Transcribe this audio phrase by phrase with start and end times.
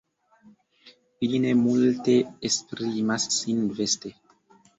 [1.27, 2.15] Ili ne multe
[2.51, 4.15] esprimas sin veste.